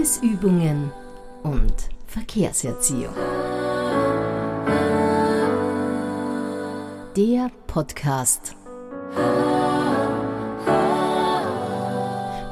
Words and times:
Liebesübungen 0.00 0.90
und 1.42 1.74
Verkehrserziehung. 2.06 3.12
Der 7.14 7.50
Podcast 7.66 8.56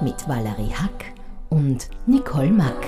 mit 0.03 0.29
Valerie 0.29 0.75
Hack 0.75 1.07
und 1.49 1.89
Nicole 2.07 2.51
Mack. 2.51 2.87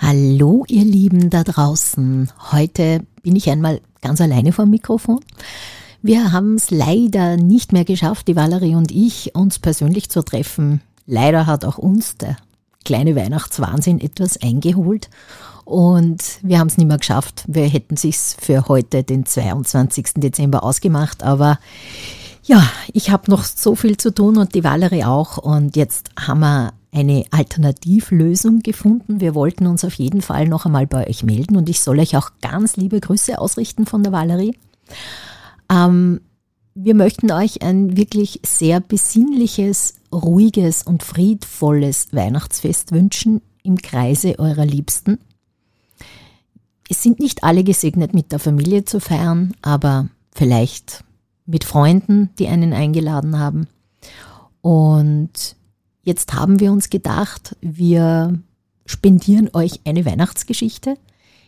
Hallo 0.00 0.64
ihr 0.66 0.84
Lieben 0.84 1.30
da 1.30 1.44
draußen. 1.44 2.32
Heute 2.50 3.06
bin 3.22 3.36
ich 3.36 3.48
einmal 3.48 3.80
ganz 4.00 4.20
alleine 4.20 4.50
vor 4.50 4.64
dem 4.64 4.72
Mikrofon. 4.72 5.20
Wir 6.04 6.32
haben 6.32 6.56
es 6.56 6.72
leider 6.72 7.36
nicht 7.36 7.72
mehr 7.72 7.84
geschafft, 7.84 8.26
die 8.26 8.34
Valerie 8.34 8.74
und 8.74 8.90
ich, 8.90 9.36
uns 9.36 9.60
persönlich 9.60 10.10
zu 10.10 10.22
treffen. 10.22 10.80
Leider 11.06 11.46
hat 11.46 11.64
auch 11.64 11.78
uns 11.78 12.16
der 12.16 12.36
kleine 12.84 13.14
Weihnachtswahnsinn 13.14 14.00
etwas 14.00 14.36
eingeholt 14.42 15.08
und 15.64 16.20
wir 16.42 16.58
haben 16.58 16.66
es 16.66 16.76
nicht 16.76 16.88
mehr 16.88 16.98
geschafft. 16.98 17.44
Wir 17.46 17.68
hätten 17.68 17.96
sich's 17.96 18.36
für 18.40 18.66
heute, 18.66 19.04
den 19.04 19.26
22. 19.26 20.14
Dezember, 20.16 20.64
ausgemacht, 20.64 21.22
aber 21.22 21.60
ja, 22.42 22.68
ich 22.92 23.10
habe 23.10 23.30
noch 23.30 23.44
so 23.44 23.76
viel 23.76 23.96
zu 23.96 24.12
tun 24.12 24.38
und 24.38 24.56
die 24.56 24.64
Valerie 24.64 25.04
auch 25.04 25.38
und 25.38 25.76
jetzt 25.76 26.10
haben 26.18 26.40
wir 26.40 26.72
eine 26.90 27.24
Alternativlösung 27.30 28.58
gefunden. 28.58 29.20
Wir 29.20 29.36
wollten 29.36 29.68
uns 29.68 29.84
auf 29.84 29.94
jeden 29.94 30.20
Fall 30.20 30.48
noch 30.48 30.66
einmal 30.66 30.88
bei 30.88 31.08
euch 31.08 31.22
melden 31.22 31.54
und 31.54 31.68
ich 31.68 31.80
soll 31.80 32.00
euch 32.00 32.16
auch 32.16 32.30
ganz 32.40 32.76
liebe 32.76 32.98
Grüße 32.98 33.38
ausrichten 33.38 33.86
von 33.86 34.02
der 34.02 34.10
Valerie. 34.10 34.56
Ähm, 35.72 36.20
wir 36.74 36.94
möchten 36.94 37.30
euch 37.30 37.62
ein 37.62 37.96
wirklich 37.96 38.40
sehr 38.44 38.80
besinnliches, 38.80 39.94
ruhiges 40.12 40.82
und 40.82 41.02
friedvolles 41.02 42.08
Weihnachtsfest 42.12 42.92
wünschen 42.92 43.40
im 43.62 43.76
Kreise 43.76 44.38
eurer 44.38 44.66
Liebsten. 44.66 45.18
Es 46.88 47.02
sind 47.02 47.20
nicht 47.20 47.44
alle 47.44 47.64
gesegnet, 47.64 48.12
mit 48.12 48.32
der 48.32 48.38
Familie 48.38 48.84
zu 48.84 49.00
feiern, 49.00 49.54
aber 49.62 50.08
vielleicht 50.34 51.04
mit 51.46 51.64
Freunden, 51.64 52.30
die 52.38 52.48
einen 52.48 52.72
eingeladen 52.72 53.38
haben. 53.38 53.66
Und 54.60 55.56
jetzt 56.02 56.34
haben 56.34 56.60
wir 56.60 56.72
uns 56.72 56.90
gedacht, 56.90 57.56
wir 57.60 58.38
spendieren 58.84 59.50
euch 59.52 59.80
eine 59.84 60.04
Weihnachtsgeschichte. 60.04 60.96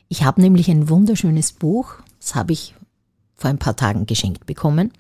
Ich 0.09 0.23
habe 0.23 0.41
nämlich 0.41 0.71
ein 0.71 0.89
wunderschönes 0.89 1.53
Buch, 1.53 1.95
das 2.21 2.35
habe 2.35 2.53
ich 2.53 2.75
vor 3.37 3.51
ein 3.51 3.59
paar 3.59 3.77
Tagen 3.77 4.07
geschenkt 4.07 4.47
bekommen. 4.47 4.93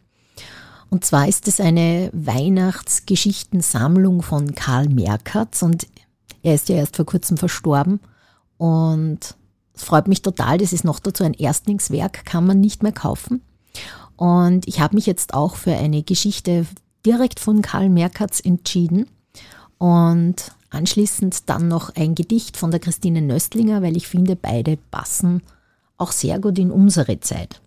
Und 0.90 1.04
zwar 1.04 1.28
ist 1.28 1.46
es 1.48 1.60
eine 1.60 2.10
Weihnachtsgeschichtensammlung 2.12 4.22
von 4.22 4.54
Karl 4.54 4.88
Merkatz 4.88 5.62
und 5.62 5.88
er 6.42 6.54
ist 6.54 6.68
ja 6.68 6.76
erst 6.76 6.94
vor 6.96 7.06
kurzem 7.06 7.36
verstorben 7.36 7.98
und 8.58 9.34
es 9.74 9.82
freut 9.82 10.06
mich 10.06 10.22
total, 10.22 10.58
das 10.58 10.72
ist 10.72 10.84
noch 10.84 11.00
dazu 11.00 11.24
ein 11.24 11.34
Erstlingswerk, 11.34 12.24
kann 12.24 12.46
man 12.46 12.60
nicht 12.60 12.84
mehr 12.84 12.92
kaufen. 12.92 13.42
Und 14.16 14.68
ich 14.68 14.80
habe 14.80 14.94
mich 14.94 15.06
jetzt 15.06 15.34
auch 15.34 15.56
für 15.56 15.74
eine 15.74 16.04
Geschichte 16.04 16.66
direkt 17.04 17.40
von 17.40 17.60
Karl 17.60 17.88
Merkatz 17.88 18.38
entschieden 18.38 19.08
und 19.78 20.52
anschließend 20.70 21.50
dann 21.50 21.68
noch 21.68 21.94
ein 21.96 22.14
Gedicht 22.14 22.56
von 22.56 22.70
der 22.70 22.80
Christine 22.80 23.20
Nöstlinger, 23.20 23.82
weil 23.82 23.96
ich 23.96 24.06
finde, 24.06 24.36
beide 24.36 24.78
passen 24.90 25.42
auch 25.96 26.12
sehr 26.12 26.38
gut 26.38 26.58
in 26.58 26.70
unsere 26.70 27.20
Zeit. 27.20 27.60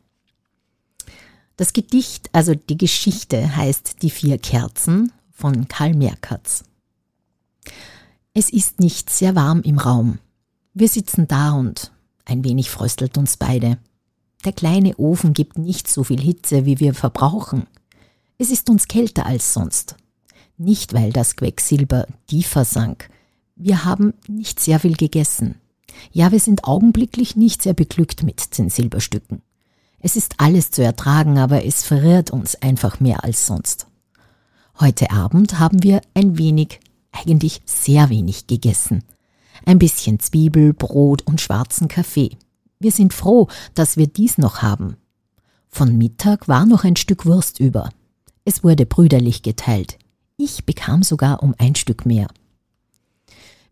Das 1.58 1.74
Gedicht, 1.74 2.30
also 2.34 2.54
die 2.54 2.78
Geschichte, 2.78 3.56
heißt 3.56 4.04
Die 4.04 4.12
vier 4.12 4.38
Kerzen 4.38 5.12
von 5.32 5.68
Karl 5.68 5.96
Merkatz. 5.96 6.64
Es 8.36 8.52
ist 8.52 8.80
nicht 8.80 9.10
sehr 9.10 9.36
warm 9.36 9.64
im 9.64 9.80
Raum. 9.80 10.20
Wir 10.76 10.88
sitzen 10.88 11.28
da 11.28 11.54
und 11.54 11.92
ein 12.26 12.44
wenig 12.44 12.70
fröstelt 12.70 13.18
uns 13.18 13.38
beide. 13.38 13.80
Der 14.46 14.54
kleine 14.54 14.96
Ofen 14.98 15.34
gibt 15.34 15.58
nicht 15.58 15.88
so 15.90 16.04
viel 16.04 16.22
Hitze, 16.22 16.66
wie 16.66 16.80
wir 16.80 16.94
verbrauchen. 16.94 17.66
Es 18.38 18.52
ist 18.52 18.70
uns 18.70 18.88
kälter 18.88 19.26
als 19.26 19.56
sonst. 19.56 19.96
Nicht, 20.58 20.94
weil 20.94 21.12
das 21.12 21.36
Quecksilber 21.36 22.06
tiefer 22.28 22.66
sank. 22.66 23.10
Wir 23.56 23.84
haben 23.84 24.14
nicht 24.28 24.60
sehr 24.60 24.80
viel 24.80 24.96
gegessen. 24.96 25.56
Ja, 26.12 26.32
wir 26.32 26.40
sind 26.40 26.66
augenblicklich 26.66 27.36
nicht 27.36 27.64
sehr 27.64 27.74
beglückt 27.74 28.22
mit 28.22 28.56
den 28.60 28.70
Silberstücken. 28.70 29.42
Es 30.00 30.16
ist 30.16 30.36
alles 30.38 30.72
zu 30.72 30.84
ertragen, 30.84 31.38
aber 31.38 31.66
es 31.66 31.84
verrät 31.84 32.32
uns 32.32 32.56
einfach 32.56 33.00
mehr 33.00 33.24
als 33.24 33.48
sonst. 33.48 33.88
Heute 34.80 35.10
Abend 35.10 35.60
haben 35.60 35.82
wir 35.82 36.02
ein 36.14 36.38
wenig, 36.38 36.80
eigentlich 37.12 37.62
sehr 37.66 38.10
wenig 38.10 38.46
gegessen. 38.46 39.04
Ein 39.66 39.80
bisschen 39.80 40.20
Zwiebel, 40.20 40.74
Brot 40.74 41.24
und 41.24 41.42
schwarzen 41.42 41.88
Kaffee. 41.88 42.38
Wir 42.80 42.92
sind 42.92 43.14
froh, 43.14 43.48
dass 43.74 43.98
wir 43.98 44.06
dies 44.06 44.38
noch 44.38 44.62
haben. 44.62 44.98
Von 45.68 45.98
Mittag 45.98 46.48
war 46.48 46.66
noch 46.66 46.84
ein 46.84 46.96
Stück 46.96 47.26
Wurst 47.26 47.60
über. 47.60 47.90
Es 48.46 48.64
wurde 48.64 48.86
brüderlich 48.86 49.42
geteilt. 49.42 49.98
Ich 50.38 50.66
bekam 50.66 51.02
sogar 51.02 51.42
um 51.42 51.56
ein 51.58 51.74
Stück 51.74 52.06
mehr. 52.06 52.28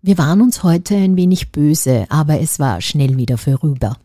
Wir 0.01 0.17
waren 0.17 0.41
uns 0.41 0.63
heute 0.63 0.95
ein 0.95 1.15
wenig 1.15 1.51
böse, 1.51 2.05
aber 2.09 2.39
es 2.39 2.59
war 2.59 2.81
schnell 2.81 3.17
wieder 3.17 3.37
vorüber. 3.37 3.97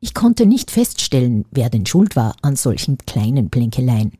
Ich 0.00 0.14
konnte 0.14 0.46
nicht 0.46 0.70
feststellen, 0.70 1.44
wer 1.50 1.68
denn 1.68 1.84
schuld 1.84 2.16
war 2.16 2.34
an 2.42 2.56
solchen 2.56 2.96
kleinen 2.98 3.50
Plänkeleien. 3.50 4.12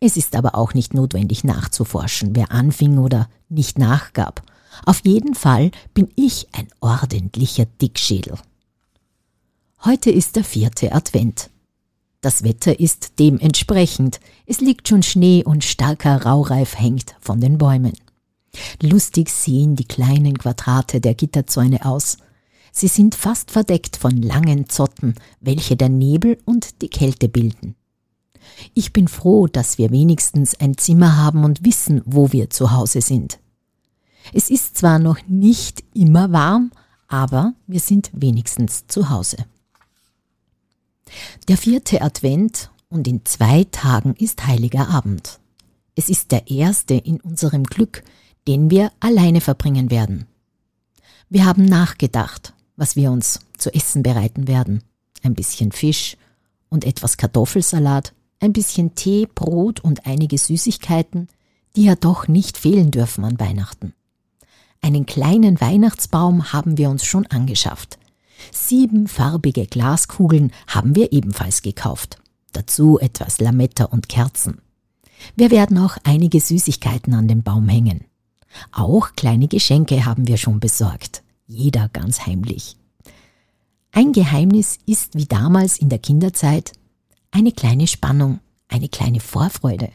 Es 0.00 0.16
ist 0.16 0.34
aber 0.34 0.54
auch 0.54 0.74
nicht 0.74 0.94
notwendig 0.94 1.44
nachzuforschen, 1.44 2.34
wer 2.34 2.50
anfing 2.52 2.98
oder 2.98 3.28
nicht 3.48 3.78
nachgab. 3.78 4.42
Auf 4.86 5.04
jeden 5.04 5.34
Fall 5.34 5.70
bin 5.92 6.08
ich 6.16 6.48
ein 6.52 6.68
ordentlicher 6.80 7.66
Dickschädel. 7.66 8.36
Heute 9.84 10.10
ist 10.10 10.36
der 10.36 10.44
vierte 10.44 10.92
Advent. 10.92 11.50
Das 12.22 12.42
Wetter 12.42 12.80
ist 12.80 13.18
dementsprechend. 13.18 14.18
Es 14.46 14.60
liegt 14.60 14.88
schon 14.88 15.02
Schnee 15.02 15.44
und 15.44 15.62
starker 15.62 16.24
Raureif 16.24 16.78
hängt 16.78 17.14
von 17.20 17.40
den 17.40 17.58
Bäumen. 17.58 17.92
Lustig 18.80 19.28
sehen 19.28 19.76
die 19.76 19.84
kleinen 19.84 20.38
Quadrate 20.38 21.00
der 21.02 21.14
Gitterzäune 21.14 21.84
aus. 21.84 22.16
Sie 22.76 22.88
sind 22.88 23.14
fast 23.14 23.52
verdeckt 23.52 23.96
von 23.96 24.20
langen 24.20 24.68
Zotten, 24.68 25.14
welche 25.40 25.76
der 25.76 25.88
Nebel 25.88 26.38
und 26.44 26.82
die 26.82 26.88
Kälte 26.88 27.28
bilden. 27.28 27.76
Ich 28.74 28.92
bin 28.92 29.06
froh, 29.06 29.46
dass 29.46 29.78
wir 29.78 29.90
wenigstens 29.92 30.58
ein 30.58 30.76
Zimmer 30.76 31.16
haben 31.16 31.44
und 31.44 31.64
wissen, 31.64 32.02
wo 32.04 32.32
wir 32.32 32.50
zu 32.50 32.72
Hause 32.72 33.00
sind. 33.00 33.38
Es 34.32 34.50
ist 34.50 34.76
zwar 34.76 34.98
noch 34.98 35.18
nicht 35.28 35.84
immer 35.94 36.32
warm, 36.32 36.72
aber 37.06 37.54
wir 37.68 37.78
sind 37.78 38.10
wenigstens 38.12 38.88
zu 38.88 39.08
Hause. 39.08 39.36
Der 41.46 41.56
vierte 41.56 42.02
Advent 42.02 42.72
und 42.88 43.06
in 43.06 43.24
zwei 43.24 43.64
Tagen 43.70 44.14
ist 44.14 44.48
heiliger 44.48 44.88
Abend. 44.88 45.38
Es 45.94 46.08
ist 46.08 46.32
der 46.32 46.50
erste 46.50 46.94
in 46.94 47.20
unserem 47.20 47.62
Glück, 47.62 48.02
den 48.48 48.68
wir 48.68 48.90
alleine 48.98 49.40
verbringen 49.40 49.92
werden. 49.92 50.26
Wir 51.30 51.44
haben 51.44 51.64
nachgedacht, 51.66 52.52
was 52.76 52.96
wir 52.96 53.10
uns 53.10 53.40
zu 53.56 53.72
essen 53.72 54.02
bereiten 54.02 54.48
werden. 54.48 54.82
Ein 55.22 55.34
bisschen 55.34 55.72
Fisch 55.72 56.16
und 56.68 56.84
etwas 56.84 57.16
Kartoffelsalat, 57.16 58.12
ein 58.40 58.52
bisschen 58.52 58.94
Tee, 58.94 59.26
Brot 59.32 59.80
und 59.80 60.06
einige 60.06 60.36
Süßigkeiten, 60.36 61.28
die 61.76 61.84
ja 61.84 61.94
doch 61.94 62.28
nicht 62.28 62.58
fehlen 62.58 62.90
dürfen 62.90 63.24
an 63.24 63.40
Weihnachten. 63.40 63.94
Einen 64.80 65.06
kleinen 65.06 65.60
Weihnachtsbaum 65.60 66.52
haben 66.52 66.76
wir 66.76 66.90
uns 66.90 67.04
schon 67.04 67.26
angeschafft. 67.26 67.98
Sieben 68.52 69.08
farbige 69.08 69.66
Glaskugeln 69.66 70.52
haben 70.66 70.94
wir 70.94 71.12
ebenfalls 71.12 71.62
gekauft. 71.62 72.18
Dazu 72.52 72.98
etwas 72.98 73.40
Lametta 73.40 73.84
und 73.84 74.08
Kerzen. 74.08 74.60
Wir 75.36 75.50
werden 75.50 75.78
auch 75.78 75.96
einige 76.04 76.40
Süßigkeiten 76.40 77.14
an 77.14 77.28
den 77.28 77.42
Baum 77.42 77.68
hängen. 77.68 78.04
Auch 78.72 79.12
kleine 79.16 79.48
Geschenke 79.48 80.04
haben 80.04 80.28
wir 80.28 80.36
schon 80.36 80.60
besorgt 80.60 81.23
jeder 81.46 81.88
ganz 81.88 82.26
heimlich. 82.26 82.76
Ein 83.92 84.12
Geheimnis 84.12 84.78
ist 84.86 85.14
wie 85.14 85.26
damals 85.26 85.78
in 85.78 85.88
der 85.88 85.98
Kinderzeit 85.98 86.72
eine 87.30 87.52
kleine 87.52 87.86
Spannung, 87.86 88.40
eine 88.68 88.88
kleine 88.88 89.20
Vorfreude. 89.20 89.90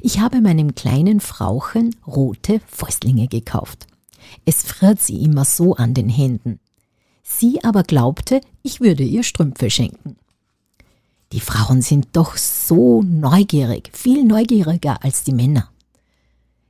Ich 0.00 0.20
habe 0.20 0.40
meinem 0.40 0.74
kleinen 0.74 1.20
Frauchen 1.20 1.96
rote 2.06 2.60
Fäustlinge 2.66 3.26
gekauft. 3.26 3.86
Es 4.44 4.62
friert 4.62 5.00
sie 5.00 5.22
immer 5.22 5.44
so 5.44 5.74
an 5.74 5.94
den 5.94 6.08
Händen. 6.08 6.60
Sie 7.22 7.64
aber 7.64 7.82
glaubte, 7.82 8.40
ich 8.62 8.80
würde 8.80 9.02
ihr 9.02 9.22
Strümpfe 9.22 9.70
schenken. 9.70 10.16
Die 11.32 11.40
Frauen 11.40 11.82
sind 11.82 12.08
doch 12.12 12.36
so 12.36 13.02
neugierig, 13.02 13.90
viel 13.92 14.24
neugieriger 14.24 15.02
als 15.02 15.24
die 15.24 15.32
Männer. 15.32 15.70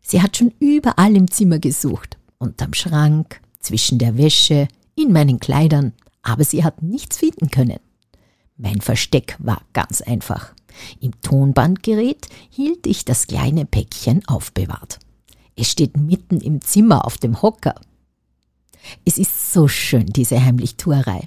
Sie 0.01 0.23
hat 0.23 0.37
schon 0.37 0.55
überall 0.59 1.15
im 1.17 1.31
Zimmer 1.31 1.59
gesucht, 1.59 2.17
unterm 2.39 2.73
Schrank, 2.73 3.41
zwischen 3.65 3.99
der 3.99 4.17
Wäsche, 4.17 4.69
in 4.95 5.13
meinen 5.13 5.41
Kleidern, 5.41 5.93
aber 6.23 6.45
sie 6.45 6.65
hat 6.65 6.83
nichts 6.83 7.19
finden 7.19 7.51
können. 7.51 7.81
Mein 8.57 8.81
Versteck 8.81 9.37
war 9.41 9.63
ganz 9.73 10.01
einfach. 10.01 10.55
Im 11.01 11.21
Tonbandgerät 11.21 12.29
hielt 12.51 12.87
ich 12.87 13.05
das 13.05 13.27
kleine 13.27 13.65
Päckchen 13.65 14.27
aufbewahrt. 14.27 14.99
Es 15.57 15.71
steht 15.71 15.97
mitten 15.97 16.41
im 16.41 16.61
Zimmer 16.61 17.05
auf 17.05 17.19
dem 17.19 17.43
Hocker. 17.43 17.75
Es 19.05 19.19
ist 19.19 19.53
so 19.53 19.69
schön, 19.69 20.07
diese 20.07 20.45
Heimlichtuerei. 20.45 21.27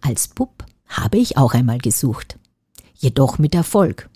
Als 0.00 0.28
Bub 0.28 0.64
habe 0.86 1.18
ich 1.18 1.36
auch 1.36 1.54
einmal 1.54 1.78
gesucht, 1.78 2.38
jedoch 2.94 3.38
mit 3.38 3.54
Erfolg. 3.54 4.08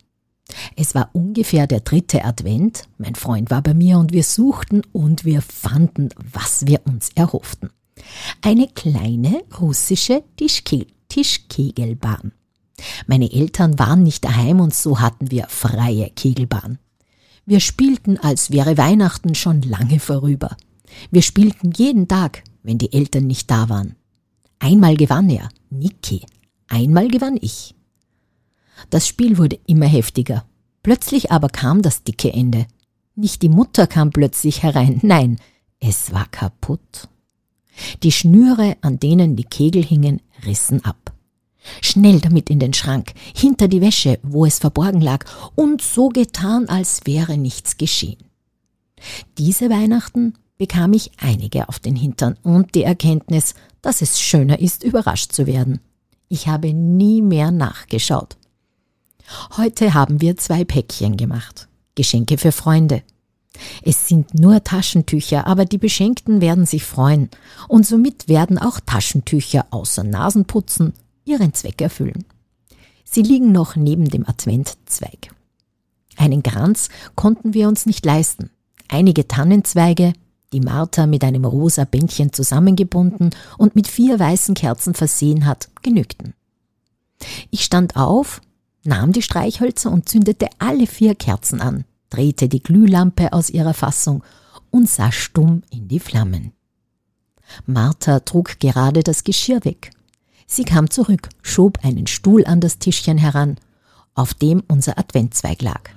Es 0.76 0.94
war 0.94 1.11
ungefähr 1.12 1.67
der 1.67 1.81
dritte 1.81 2.25
Advent, 2.25 2.85
mein 2.99 3.14
Freund 3.14 3.50
war 3.50 3.62
bei 3.62 3.75
mir 3.75 3.99
und 3.99 4.12
wir 4.12 4.25
suchten 4.25 4.82
und 4.93 5.25
wir 5.25 5.43
fanden, 5.43 6.11
was 6.32 6.67
wir 6.67 6.81
uns 6.87 7.11
erhofften. 7.14 7.70
Eine 8.43 8.69
kleine 8.69 9.43
russische 9.61 10.23
Tischke 10.37 10.87
Tischkegelbahn. 11.08 12.32
Meine 13.06 13.32
Eltern 13.32 13.79
waren 13.79 14.02
nicht 14.02 14.25
daheim 14.25 14.61
und 14.61 14.75
so 14.75 15.00
hatten 15.00 15.31
wir 15.31 15.46
freie 15.49 16.11
Kegelbahn. 16.11 16.79
Wir 17.47 17.61
spielten, 17.61 18.19
als 18.19 18.50
wäre 18.50 18.76
Weihnachten 18.76 19.35
schon 19.35 19.62
lange 19.62 20.00
vorüber. 20.00 20.56
Wir 21.11 21.23
spielten 21.23 21.73
jeden 21.76 22.08
Tag, 22.08 22.43
wenn 22.62 22.79
die 22.79 22.93
Eltern 22.93 23.26
nicht 23.26 23.50
da 23.50 23.69
waren. 23.69 23.97
Einmal 24.58 24.97
gewann 24.97 25.29
er, 25.29 25.49
Niki, 25.70 26.25
einmal 26.69 27.08
gewann 27.08 27.38
ich. 27.40 27.74
Das 28.91 29.06
Spiel 29.09 29.38
wurde 29.38 29.59
immer 29.67 29.87
heftiger. 29.87 30.44
Plötzlich 30.82 31.31
aber 31.31 31.49
kam 31.49 31.82
das 31.82 32.05
dicke 32.05 32.32
Ende. 32.32 32.67
Nicht 33.17 33.43
die 33.43 33.49
Mutter 33.49 33.87
kam 33.87 34.11
plötzlich 34.11 34.62
herein, 34.62 35.00
nein, 35.03 35.38
es 35.81 36.12
war 36.12 36.26
kaputt. 36.29 37.09
Die 38.03 38.12
Schnüre, 38.12 38.76
an 38.81 38.99
denen 38.99 39.37
die 39.37 39.44
Kegel 39.44 39.85
hingen, 39.85 40.21
rissen 40.44 40.85
ab. 40.85 41.12
Schnell 41.81 42.21
damit 42.21 42.50
in 42.50 42.59
den 42.59 42.75
Schrank, 42.75 43.12
hinter 43.35 43.69
die 43.69 43.81
Wäsche, 43.81 44.19
wo 44.23 44.44
es 44.44 44.59
verborgen 44.59 45.00
lag, 45.00 45.25
und 45.55 45.81
so 45.81 46.09
getan, 46.09 46.69
als 46.69 47.03
wäre 47.05 47.38
nichts 47.38 47.76
geschehen. 47.76 48.19
Diese 49.38 49.71
Weihnachten 49.71 50.35
bekam 50.59 50.93
ich 50.93 51.12
einige 51.19 51.69
auf 51.69 51.79
den 51.79 51.97
Hintern 51.97 52.37
und 52.43 52.75
die 52.75 52.85
Erkenntnis, 52.85 53.55
dass 53.82 54.03
es 54.03 54.21
schöner 54.21 54.59
ist, 54.59 54.85
überrascht 54.85 55.32
zu 55.32 55.47
werden. 55.47 55.81
Ich 56.29 56.49
habe 56.49 56.73
nie 56.73 57.23
mehr 57.23 57.50
nachgeschaut. 57.50 58.37
Heute 59.56 59.94
haben 59.94 60.21
wir 60.21 60.37
zwei 60.37 60.65
Päckchen 60.65 61.17
gemacht. 61.17 61.69
Geschenke 61.94 62.38
für 62.38 62.53
Freunde. 62.53 63.03
Es 63.82 64.09
sind 64.09 64.35
nur 64.35 64.65
Taschentücher, 64.65 65.47
aber 65.47 65.65
die 65.65 65.79
Beschenkten 65.79 66.41
werden 66.41 66.67
sich 66.67 66.85
freuen. 66.85 67.31
Und 67.69 67.87
somit 67.87 68.29
werden 68.29 68.59
auch 68.59 68.81
Taschentücher 68.81 69.67
außer 69.71 70.03
Nasenputzen 70.03 70.93
ihren 71.25 71.55
Zweck 71.55 71.81
erfüllen. 71.81 72.25
Sie 73.05 73.23
liegen 73.23 73.53
noch 73.53 73.76
neben 73.76 74.09
dem 74.09 74.29
Adventzweig. 74.29 75.31
Einen 76.17 76.43
Kranz 76.43 76.88
konnten 77.15 77.55
wir 77.55 77.69
uns 77.69 77.87
nicht 77.87 78.05
leisten. 78.05 78.50
Einige 78.88 79.29
Tannenzweige, 79.29 80.12
die 80.53 80.61
Martha 80.61 81.06
mit 81.06 81.25
einem 81.25 81.44
rosa 81.44 81.85
Bändchen 81.85 82.32
zusammengebunden 82.32 83.31
und 83.59 83.75
mit 83.75 83.88
vier 83.88 84.19
weißen 84.19 84.55
Kerzen 84.55 84.94
versehen 84.94 85.47
hat, 85.47 85.69
genügten. 85.82 86.35
Ich 87.50 87.65
stand 87.65 87.97
auf, 87.97 88.41
nahm 88.84 89.12
die 89.12 89.22
Streichhölzer 89.22 89.90
und 89.90 90.08
zündete 90.08 90.48
alle 90.58 90.86
vier 90.86 91.14
Kerzen 91.14 91.60
an, 91.60 91.84
drehte 92.10 92.48
die 92.48 92.62
Glühlampe 92.62 93.32
aus 93.32 93.50
ihrer 93.50 93.75
Fassung 93.75 94.22
und 94.70 94.88
sah 94.88 95.12
stumm 95.12 95.62
in 95.70 95.88
die 95.88 96.00
Flammen. 96.00 96.52
Martha 97.66 98.20
trug 98.20 98.58
gerade 98.60 99.02
das 99.02 99.25
Geschirr 99.25 99.64
weg. 99.64 99.90
Sie 100.46 100.64
kam 100.64 100.90
zurück, 100.90 101.28
schob 101.42 101.78
einen 101.82 102.06
Stuhl 102.06 102.44
an 102.44 102.60
das 102.60 102.78
Tischchen 102.78 103.19
heran, 103.19 103.56
auf 104.14 104.34
dem 104.34 104.62
unser 104.69 104.98
Adventzweig 104.98 105.62
lag. 105.62 105.90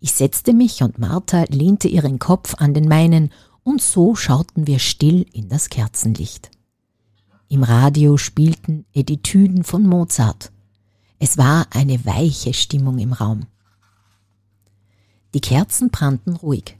Ich 0.00 0.12
setzte 0.12 0.52
mich 0.52 0.82
und 0.82 0.98
Martha 0.98 1.44
lehnte 1.48 1.88
ihren 1.88 2.18
Kopf 2.18 2.54
an 2.58 2.74
den 2.74 2.88
meinen 2.88 3.30
und 3.62 3.80
so 3.80 4.14
schauten 4.14 4.66
wir 4.66 4.78
still 4.78 5.26
in 5.32 5.48
das 5.48 5.70
Kerzenlicht. 5.70 6.50
Im 7.48 7.62
Radio 7.62 8.16
spielten 8.16 8.84
Etüden 8.92 9.64
von 9.64 9.86
Mozart. 9.86 10.50
Es 11.26 11.38
war 11.38 11.68
eine 11.70 12.04
weiche 12.04 12.52
Stimmung 12.52 12.98
im 12.98 13.14
Raum. 13.14 13.46
Die 15.32 15.40
Kerzen 15.40 15.88
brannten 15.88 16.36
ruhig. 16.36 16.76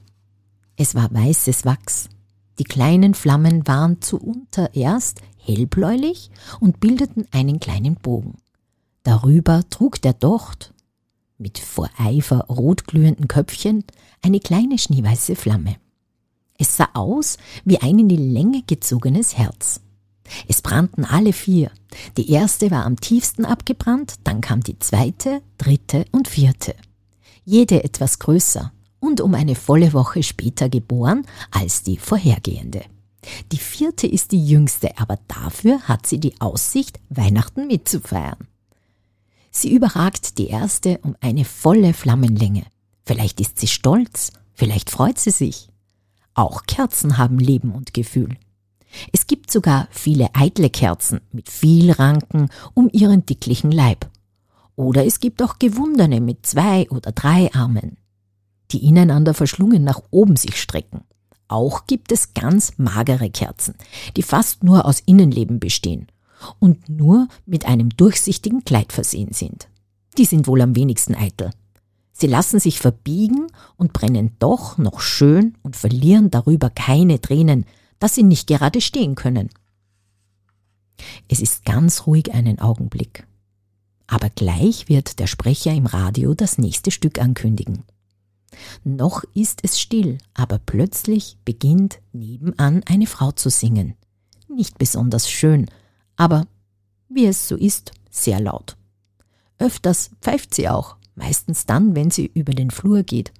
Es 0.77 0.93
war 0.93 1.11
weißes 1.11 1.65
Wachs. 1.65 2.09
Die 2.59 2.63
kleinen 2.63 3.15
Flammen 3.15 3.65
waren 3.65 4.03
zuuntererst 4.03 5.23
hellbläulich 5.39 6.29
und 6.59 6.79
bildeten 6.79 7.25
einen 7.31 7.59
kleinen 7.59 7.95
Bogen. 7.95 8.37
Darüber 9.01 9.67
trug 9.71 9.99
der 10.03 10.13
Docht 10.13 10.75
mit 11.39 11.57
vor 11.57 11.89
Eifer 11.97 12.41
rotglühenden 12.41 13.27
Köpfchen 13.27 13.83
eine 14.21 14.39
kleine 14.39 14.77
schneeweiße 14.77 15.35
Flamme. 15.35 15.77
Es 16.59 16.77
sah 16.77 16.89
aus 16.93 17.37
wie 17.63 17.79
ein 17.79 17.97
in 17.97 18.09
die 18.09 18.15
Länge 18.15 18.61
gezogenes 18.61 19.39
Herz. 19.39 19.81
Es 20.47 20.61
brannten 20.61 21.05
alle 21.05 21.33
vier. 21.33 21.71
Die 22.17 22.31
erste 22.31 22.71
war 22.71 22.85
am 22.85 22.99
tiefsten 22.99 23.45
abgebrannt, 23.45 24.15
dann 24.23 24.41
kam 24.41 24.61
die 24.61 24.79
zweite, 24.79 25.41
dritte 25.57 26.05
und 26.11 26.27
vierte. 26.27 26.75
Jede 27.43 27.83
etwas 27.83 28.19
größer 28.19 28.71
und 28.99 29.21
um 29.21 29.35
eine 29.35 29.55
volle 29.55 29.93
Woche 29.93 30.23
später 30.23 30.67
geboren 30.69 31.25
als 31.51 31.83
die 31.83 31.97
vorhergehende. 31.97 32.83
Die 33.51 33.57
vierte 33.57 34.07
ist 34.07 34.31
die 34.31 34.45
jüngste, 34.45 34.97
aber 34.97 35.17
dafür 35.27 35.81
hat 35.81 36.05
sie 36.07 36.19
die 36.19 36.39
Aussicht, 36.41 36.99
Weihnachten 37.09 37.67
mitzufeiern. 37.67 38.47
Sie 39.51 39.73
überragt 39.73 40.37
die 40.37 40.47
erste 40.47 40.99
um 40.99 41.15
eine 41.21 41.45
volle 41.45 41.93
Flammenlänge. 41.93 42.65
Vielleicht 43.05 43.39
ist 43.39 43.59
sie 43.59 43.67
stolz, 43.67 44.33
vielleicht 44.53 44.89
freut 44.89 45.17
sie 45.17 45.31
sich. 45.31 45.69
Auch 46.33 46.63
Kerzen 46.65 47.17
haben 47.17 47.39
Leben 47.39 47.71
und 47.71 47.93
Gefühl. 47.93 48.37
Es 49.11 49.27
gibt 49.27 49.51
sogar 49.51 49.87
viele 49.91 50.29
eitle 50.33 50.69
Kerzen 50.69 51.21
mit 51.31 51.49
viel 51.49 51.91
Ranken 51.91 52.49
um 52.73 52.89
ihren 52.91 53.25
dicklichen 53.25 53.71
Leib. 53.71 54.09
Oder 54.75 55.05
es 55.05 55.19
gibt 55.19 55.41
auch 55.41 55.59
gewundene 55.59 56.21
mit 56.21 56.45
zwei 56.45 56.89
oder 56.89 57.11
drei 57.11 57.53
Armen, 57.53 57.97
die 58.71 58.85
ineinander 58.85 59.33
verschlungen 59.33 59.83
nach 59.83 60.01
oben 60.11 60.35
sich 60.35 60.59
strecken. 60.59 61.01
Auch 61.47 61.85
gibt 61.87 62.11
es 62.11 62.33
ganz 62.33 62.73
magere 62.77 63.29
Kerzen, 63.29 63.75
die 64.17 64.23
fast 64.23 64.63
nur 64.63 64.85
aus 64.85 65.01
Innenleben 65.05 65.59
bestehen 65.59 66.07
und 66.59 66.89
nur 66.89 67.27
mit 67.45 67.65
einem 67.65 67.89
durchsichtigen 67.89 68.65
Kleid 68.65 68.91
versehen 68.91 69.31
sind. 69.31 69.67
Die 70.17 70.25
sind 70.25 70.47
wohl 70.47 70.61
am 70.61 70.75
wenigsten 70.75 71.15
eitel. 71.15 71.51
Sie 72.11 72.27
lassen 72.27 72.59
sich 72.59 72.79
verbiegen 72.79 73.47
und 73.75 73.93
brennen 73.93 74.31
doch 74.39 74.77
noch 74.77 75.01
schön 75.01 75.57
und 75.63 75.75
verlieren 75.75 76.31
darüber 76.31 76.69
keine 76.69 77.19
Tränen, 77.19 77.65
dass 77.99 78.15
sie 78.15 78.23
nicht 78.23 78.47
gerade 78.47 78.81
stehen 78.81 79.15
können. 79.15 79.49
Es 81.27 81.41
ist 81.41 81.65
ganz 81.65 82.07
ruhig 82.07 82.33
einen 82.33 82.59
Augenblick. 82.59 83.25
Aber 84.07 84.29
gleich 84.29 84.87
wird 84.87 85.19
der 85.19 85.27
Sprecher 85.27 85.73
im 85.73 85.87
Radio 85.87 86.33
das 86.33 86.57
nächste 86.57 86.91
Stück 86.91 87.19
ankündigen. 87.19 87.83
Noch 88.83 89.23
ist 89.33 89.61
es 89.63 89.79
still, 89.79 90.19
aber 90.33 90.59
plötzlich 90.59 91.37
beginnt 91.43 91.99
nebenan 92.13 92.83
eine 92.85 93.07
Frau 93.07 93.31
zu 93.31 93.49
singen. 93.49 93.95
Nicht 94.47 94.77
besonders 94.77 95.29
schön, 95.29 95.69
aber 96.15 96.47
wie 97.09 97.25
es 97.25 97.47
so 97.47 97.55
ist, 97.55 97.91
sehr 98.09 98.39
laut. 98.39 98.77
Öfters 99.57 100.11
pfeift 100.21 100.53
sie 100.53 100.69
auch, 100.69 100.97
meistens 101.15 101.65
dann, 101.65 101.95
wenn 101.95 102.11
sie 102.11 102.31
über 102.33 102.53
den 102.53 102.71
Flur 102.71 103.03
geht. 103.03 103.33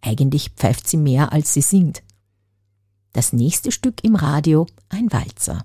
Eigentlich 0.00 0.50
pfeift 0.50 0.88
sie 0.88 0.96
mehr, 0.96 1.32
als 1.32 1.54
sie 1.54 1.62
singt. 1.62 2.02
Das 3.16 3.32
nächste 3.32 3.72
Stück 3.72 4.04
im 4.04 4.14
Radio 4.14 4.66
ein 4.90 5.10
Walzer. 5.10 5.64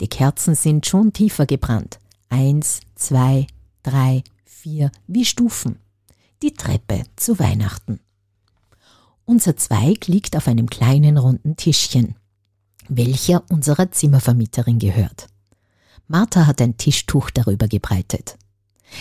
Die 0.00 0.06
Kerzen 0.06 0.54
sind 0.54 0.86
schon 0.86 1.12
tiefer 1.12 1.44
gebrannt. 1.44 1.98
Eins, 2.28 2.82
zwei, 2.94 3.48
drei, 3.82 4.22
vier, 4.44 4.92
wie 5.08 5.24
Stufen. 5.24 5.80
Die 6.40 6.54
Treppe 6.54 7.02
zu 7.16 7.40
Weihnachten. 7.40 7.98
Unser 9.24 9.56
Zweig 9.56 10.06
liegt 10.06 10.36
auf 10.36 10.46
einem 10.46 10.70
kleinen 10.70 11.18
runden 11.18 11.56
Tischchen, 11.56 12.14
welcher 12.88 13.42
unserer 13.50 13.90
Zimmervermieterin 13.90 14.78
gehört. 14.78 15.26
Martha 16.06 16.46
hat 16.46 16.62
ein 16.62 16.76
Tischtuch 16.76 17.30
darüber 17.30 17.66
gebreitet. 17.66 18.36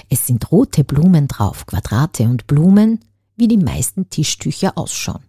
Es 0.09 0.25
sind 0.25 0.51
rote 0.51 0.83
Blumen 0.83 1.27
drauf, 1.27 1.67
Quadrate 1.67 2.23
und 2.23 2.47
Blumen, 2.47 3.01
wie 3.35 3.47
die 3.47 3.57
meisten 3.57 4.09
Tischtücher 4.09 4.79
ausschauen. 4.79 5.21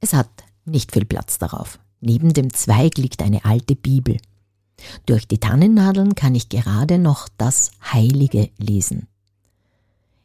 Es 0.00 0.14
hat 0.14 0.30
nicht 0.70 0.92
viel 0.92 1.04
Platz 1.04 1.38
darauf. 1.38 1.78
Neben 2.00 2.32
dem 2.32 2.52
Zweig 2.52 2.96
liegt 2.98 3.22
eine 3.22 3.44
alte 3.44 3.76
Bibel. 3.76 4.16
Durch 5.06 5.28
die 5.28 5.38
Tannennadeln 5.38 6.14
kann 6.14 6.34
ich 6.34 6.48
gerade 6.48 6.98
noch 6.98 7.28
das 7.36 7.70
Heilige 7.92 8.50
lesen. 8.58 9.06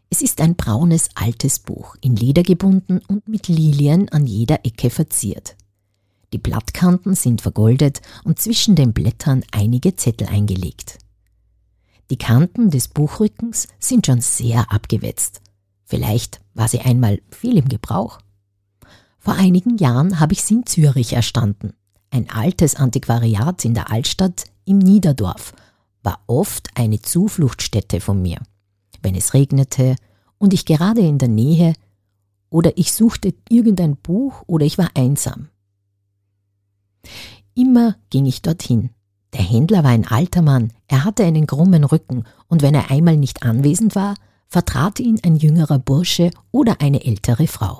Es 0.09 0.21
ist 0.21 0.39
ein 0.39 0.55
braunes 0.55 1.09
altes 1.15 1.59
Buch, 1.59 1.95
in 1.99 2.15
Leder 2.15 2.43
gebunden 2.43 3.01
und 3.07 3.27
mit 3.27 3.47
Lilien 3.47 4.07
an 4.09 4.25
jeder 4.25 4.65
Ecke 4.65 4.89
verziert. 4.89 5.57
Die 6.31 6.37
Blattkanten 6.37 7.15
sind 7.15 7.41
vergoldet 7.41 8.01
und 8.23 8.39
zwischen 8.39 8.75
den 8.75 8.93
Blättern 8.93 9.43
einige 9.51 9.95
Zettel 9.95 10.27
eingelegt. 10.27 10.99
Die 12.09 12.17
Kanten 12.17 12.69
des 12.69 12.87
Buchrückens 12.87 13.67
sind 13.79 14.05
schon 14.05 14.21
sehr 14.21 14.71
abgewetzt. 14.71 15.41
Vielleicht 15.85 16.39
war 16.53 16.67
sie 16.67 16.81
einmal 16.81 17.21
viel 17.31 17.57
im 17.57 17.67
Gebrauch. 17.67 18.19
Vor 19.25 19.33
einigen 19.33 19.77
Jahren 19.77 20.19
habe 20.19 20.33
ich 20.33 20.43
sie 20.43 20.53
in 20.53 20.67
Zürich 20.67 21.13
erstanden. 21.13 21.73
Ein 22.11 22.29
altes 22.29 22.75
Antiquariat 22.75 23.65
in 23.65 23.73
der 23.73 23.91
Altstadt 23.91 24.43
im 24.65 24.77
Niederdorf 24.77 25.53
war 26.03 26.19
oft 26.27 26.69
eine 26.75 27.01
Zufluchtsstätte 27.01 28.01
von 28.01 28.21
mir. 28.21 28.37
Wenn 29.01 29.15
es 29.15 29.33
regnete 29.33 29.95
und 30.37 30.53
ich 30.53 30.65
gerade 30.65 31.01
in 31.01 31.17
der 31.17 31.27
Nähe 31.27 31.73
oder 32.51 32.77
ich 32.77 32.93
suchte 32.93 33.33
irgendein 33.49 33.97
Buch 33.97 34.43
oder 34.45 34.63
ich 34.63 34.77
war 34.77 34.91
einsam. 34.93 35.49
Immer 37.55 37.95
ging 38.11 38.27
ich 38.27 38.43
dorthin. 38.43 38.91
Der 39.33 39.41
Händler 39.41 39.83
war 39.83 39.89
ein 39.89 40.05
alter 40.05 40.43
Mann, 40.43 40.71
er 40.87 41.03
hatte 41.03 41.25
einen 41.25 41.47
krummen 41.47 41.83
Rücken 41.83 42.25
und 42.47 42.61
wenn 42.61 42.75
er 42.75 42.91
einmal 42.91 43.17
nicht 43.17 43.41
anwesend 43.41 43.95
war, 43.95 44.13
vertrat 44.47 44.99
ihn 44.99 45.19
ein 45.23 45.35
jüngerer 45.35 45.79
Bursche 45.79 46.29
oder 46.51 46.79
eine 46.79 47.03
ältere 47.03 47.47
Frau. 47.47 47.79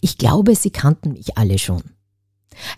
Ich 0.00 0.18
glaube, 0.18 0.54
sie 0.54 0.70
kannten 0.70 1.12
mich 1.12 1.36
alle 1.36 1.58
schon. 1.58 1.82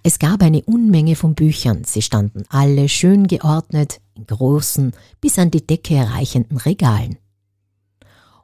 Es 0.03 0.19
gab 0.19 0.43
eine 0.43 0.63
Unmenge 0.63 1.15
von 1.15 1.35
Büchern, 1.35 1.85
sie 1.85 2.03
standen 2.03 2.45
alle 2.49 2.89
schön 2.89 3.27
geordnet 3.27 4.01
in 4.15 4.27
großen, 4.27 4.93
bis 5.21 5.39
an 5.39 5.51
die 5.51 5.67
Decke 5.67 5.95
erreichenden 5.95 6.59
Regalen. 6.59 7.19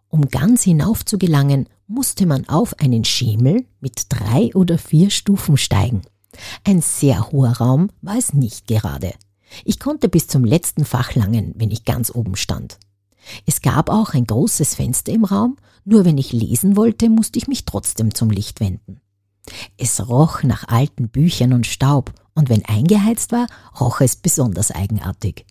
Um 0.09 0.29
ganz 0.29 0.63
hinauf 0.63 1.05
zu 1.05 1.19
gelangen, 1.19 1.69
musste 1.87 2.27
man 2.27 2.49
auf 2.49 2.79
einen 2.79 3.05
Schemel 3.05 3.67
mit 3.81 4.07
drei 4.09 4.55
oder 4.55 4.79
vier 4.79 5.11
Stufen 5.11 5.57
steigen. 5.57 6.03
Ein 6.63 6.81
sehr 6.81 7.31
hoher 7.31 7.57
Raum 7.59 7.91
war 8.01 8.17
es 8.17 8.33
nicht 8.33 8.67
gerade. 8.67 9.13
Ich 9.65 9.79
konnte 9.81 10.09
bis 10.09 10.27
zum 10.27 10.45
letzten 10.45 10.85
Fach 10.85 11.15
langen, 11.15 11.53
wenn 11.57 11.71
ich 11.71 11.85
ganz 11.85 12.15
oben 12.15 12.37
stand. 12.37 12.79
Es 13.47 13.61
gab 13.61 13.89
auch 13.91 14.15
ein 14.15 14.27
großes 14.27 14.75
Fenster 14.75 15.13
im 15.13 15.25
Raum, 15.25 15.57
nur 15.85 16.05
wenn 16.05 16.19
ich 16.19 16.33
lesen 16.33 16.77
wollte, 16.77 17.09
musste 17.09 17.39
ich 17.39 17.49
mich 17.49 17.65
trotzdem 17.65 18.15
zum 18.15 18.31
Licht 18.31 18.61
wenden. 18.61 19.01
Es 19.77 20.09
roch 20.09 20.43
nach 20.43 20.69
alten 20.69 21.09
Büchern 21.09 21.53
und 21.53 21.67
Staub, 21.67 22.13
und 22.35 22.49
wenn 22.49 22.65
eingeheizt 22.65 23.31
war, 23.31 23.47
roch 23.79 24.01
es 24.01 24.17
besonders 24.17 24.71
eigenartig. 24.71 25.47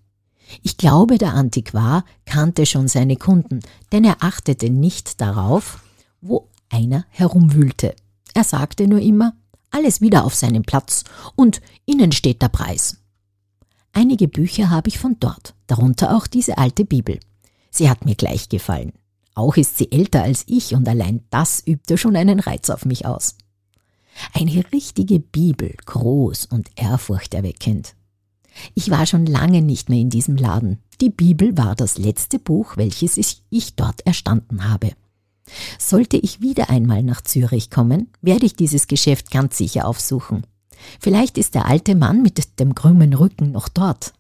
Ich 0.62 0.78
glaube, 0.78 1.18
der 1.18 1.34
Antiquar 1.34 2.04
kannte 2.26 2.66
schon 2.66 2.88
seine 2.88 3.16
Kunden, 3.16 3.62
denn 3.92 4.04
er 4.04 4.18
achtete 4.22 4.70
nicht 4.70 5.22
darauf, 5.22 5.80
wo 6.22 6.50
einer 6.70 7.06
herumwühlte. 7.10 7.96
Er 8.34 8.44
sagte 8.44 8.88
nur 8.88 9.00
immer, 9.00 9.36
alles 9.72 10.02
wieder 10.02 10.26
auf 10.26 10.36
seinen 10.36 10.64
Platz 10.64 11.04
und 11.36 11.62
innen 11.86 12.12
steht 12.12 12.42
der 12.42 12.50
Preis. 12.50 12.98
Einige 13.94 14.28
Bücher 14.28 14.70
habe 14.70 14.90
ich 14.90 15.00
von 15.00 15.18
dort, 15.20 15.56
darunter 15.68 16.16
auch 16.16 16.28
diese 16.28 16.58
alte 16.58 16.84
Bibel. 16.84 17.20
Sie 17.70 17.90
hat 17.90 18.06
mir 18.06 18.16
gleich 18.16 18.50
gefallen. 18.50 18.92
Auch 19.36 19.58
ist 19.58 19.78
sie 19.78 19.92
älter 19.92 20.24
als 20.24 20.44
ich 20.48 20.74
und 20.76 20.88
allein 20.88 21.24
das 21.30 21.64
übte 21.66 21.98
schon 21.98 22.16
einen 22.16 22.40
Reiz 22.40 22.70
auf 22.70 22.86
mich 22.86 23.06
aus. 23.06 23.36
Eine 24.34 24.64
richtige 24.72 25.20
Bibel, 25.20 25.76
groß 25.86 26.46
und 26.46 26.70
ehrfurchterweckend. 26.76 27.96
Ich 28.76 28.92
war 28.92 29.08
schon 29.08 29.26
lange 29.26 29.64
nicht 29.64 29.90
mehr 29.90 30.00
in 30.00 30.12
diesem 30.12 30.36
Laden. 30.36 30.80
Die 31.02 31.10
Bibel 31.10 31.58
war 31.58 31.76
das 31.76 31.98
letzte 31.98 32.38
Buch, 32.38 32.78
welches 32.78 33.18
ich 33.50 33.76
dort 33.76 34.06
erstanden 34.06 34.70
habe. 34.70 34.92
Sollte 35.80 36.18
ich 36.18 36.42
wieder 36.42 36.70
einmal 36.70 37.02
nach 37.02 37.22
Zürich 37.22 37.72
kommen, 37.72 38.12
werde 38.22 38.46
ich 38.46 38.56
dieses 38.56 38.88
Geschäft 38.88 39.32
ganz 39.32 39.58
sicher 39.58 39.88
aufsuchen. 39.88 40.46
Vielleicht 41.00 41.38
ist 41.38 41.56
der 41.56 41.66
alte 41.66 41.96
Mann 41.96 42.22
mit 42.22 42.60
dem 42.60 42.76
krümmen 42.76 43.14
Rücken 43.14 43.52
noch 43.52 43.68
dort. 43.68 44.14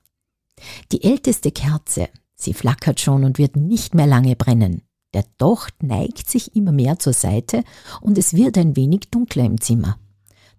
Die 0.92 1.04
älteste 1.04 1.52
Kerze, 1.52 2.10
Sie 2.36 2.54
flackert 2.54 3.00
schon 3.00 3.24
und 3.24 3.38
wird 3.38 3.56
nicht 3.56 3.96
mehr 3.96 4.08
lange 4.08 4.36
brennen. 4.36 4.82
Der 5.14 5.26
Docht 5.38 5.84
neigt 5.84 6.30
sich 6.30 6.56
immer 6.56 6.72
mehr 6.72 7.00
zur 7.00 7.14
Seite 7.14 7.64
und 8.02 8.18
es 8.18 8.34
wird 8.34 8.58
ein 8.58 8.76
wenig 8.76 9.10
dunkler 9.12 9.46
im 9.46 9.62
Zimmer. 9.62 9.98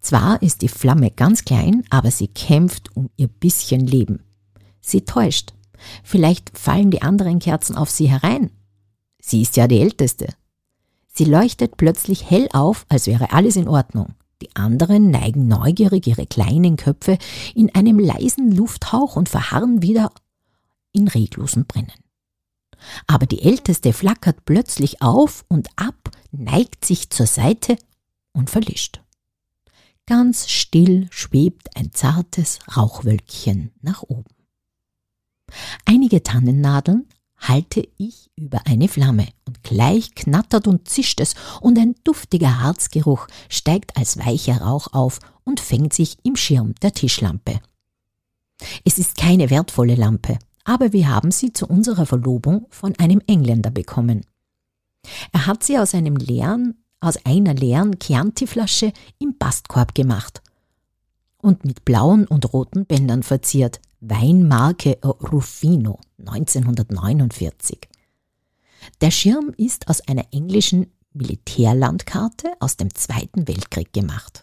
Zwar 0.00 0.42
ist 0.42 0.62
die 0.62 0.68
Flamme 0.68 1.10
ganz 1.10 1.44
klein, 1.44 1.84
aber 1.90 2.10
sie 2.10 2.28
kämpft 2.28 2.94
um 2.94 3.10
ihr 3.16 3.28
bisschen 3.28 3.80
Leben. 3.86 4.20
Sie 4.80 5.00
täuscht. 5.00 5.54
Vielleicht 6.02 6.56
fallen 6.56 6.90
die 6.90 7.02
anderen 7.02 7.38
Kerzen 7.38 7.74
auf 7.74 7.90
sie 7.90 8.10
herein. 8.10 8.50
Sie 9.20 9.42
ist 9.42 9.56
ja 9.56 9.66
die 9.66 9.80
älteste. 9.80 10.28
Sie 11.08 11.24
leuchtet 11.24 11.76
plötzlich 11.76 12.28
hell 12.28 12.48
auf, 12.52 12.84
als 12.88 13.06
wäre 13.06 13.32
alles 13.32 13.56
in 13.56 13.68
Ordnung. 13.68 14.14
Die 14.42 14.54
anderen 14.54 15.10
neigen 15.10 15.48
neugierig 15.48 16.06
ihre 16.06 16.26
kleinen 16.26 16.76
Köpfe 16.76 17.16
in 17.54 17.74
einem 17.74 17.98
leisen 17.98 18.54
Lufthauch 18.54 19.16
und 19.16 19.28
verharren 19.28 19.80
wieder 19.80 20.12
in 20.92 21.08
reglosem 21.08 21.64
Brennen. 21.64 22.03
Aber 23.06 23.26
die 23.26 23.42
Älteste 23.42 23.92
flackert 23.92 24.44
plötzlich 24.44 25.02
auf 25.02 25.44
und 25.48 25.68
ab, 25.76 26.10
neigt 26.32 26.84
sich 26.84 27.10
zur 27.10 27.26
Seite 27.26 27.76
und 28.32 28.50
verlischt. 28.50 29.00
Ganz 30.06 30.50
still 30.50 31.06
schwebt 31.10 31.76
ein 31.76 31.92
zartes 31.92 32.58
Rauchwölkchen 32.76 33.72
nach 33.80 34.02
oben. 34.02 34.34
Einige 35.86 36.22
Tannennadeln 36.22 37.08
halte 37.38 37.86
ich 37.96 38.30
über 38.36 38.66
eine 38.66 38.88
Flamme 38.88 39.28
und 39.46 39.62
gleich 39.62 40.14
knattert 40.14 40.66
und 40.66 40.88
zischt 40.88 41.20
es 41.20 41.34
und 41.60 41.78
ein 41.78 41.94
duftiger 42.04 42.60
Harzgeruch 42.60 43.26
steigt 43.48 43.96
als 43.96 44.18
weicher 44.18 44.58
Rauch 44.62 44.92
auf 44.92 45.20
und 45.44 45.60
fängt 45.60 45.92
sich 45.92 46.18
im 46.22 46.36
Schirm 46.36 46.74
der 46.82 46.92
Tischlampe. 46.92 47.60
Es 48.84 48.98
ist 48.98 49.16
keine 49.16 49.50
wertvolle 49.50 49.94
Lampe, 49.94 50.38
aber 50.64 50.92
wir 50.92 51.08
haben 51.08 51.30
sie 51.30 51.52
zu 51.52 51.66
unserer 51.66 52.06
Verlobung 52.06 52.66
von 52.70 52.94
einem 52.98 53.20
Engländer 53.26 53.70
bekommen. 53.70 54.26
Er 55.32 55.46
hat 55.46 55.62
sie 55.62 55.78
aus 55.78 55.94
einem 55.94 56.16
leeren, 56.16 56.82
aus 57.00 57.24
einer 57.24 57.54
leeren 57.54 57.98
Chianti-Flasche 57.98 58.92
im 59.18 59.36
Bastkorb 59.36 59.94
gemacht 59.94 60.42
und 61.44 61.64
mit 61.64 61.84
blauen 61.84 62.26
und 62.26 62.52
roten 62.52 62.86
Bändern 62.86 63.22
verziert. 63.22 63.80
Weinmarke 64.00 64.98
Ruffino 65.02 65.98
1949. 66.18 67.88
Der 69.00 69.10
Schirm 69.10 69.52
ist 69.56 69.88
aus 69.88 70.00
einer 70.08 70.26
englischen 70.32 70.86
Militärlandkarte 71.12 72.52
aus 72.60 72.76
dem 72.76 72.94
Zweiten 72.94 73.46
Weltkrieg 73.48 73.92
gemacht. 73.92 74.42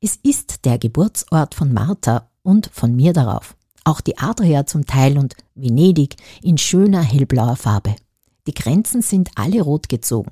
Es 0.00 0.16
ist 0.16 0.64
der 0.64 0.78
Geburtsort 0.78 1.54
von 1.54 1.72
Martha 1.72 2.30
und 2.42 2.70
von 2.72 2.96
mir 2.96 3.12
darauf. 3.12 3.56
Auch 3.90 4.00
die 4.00 4.18
Adria 4.18 4.66
zum 4.66 4.86
Teil 4.86 5.18
und 5.18 5.34
Venedig 5.56 6.14
in 6.44 6.58
schöner 6.58 7.02
hellblauer 7.02 7.56
Farbe. 7.56 7.96
Die 8.46 8.54
Grenzen 8.54 9.02
sind 9.02 9.30
alle 9.34 9.62
rot 9.62 9.88
gezogen. 9.88 10.30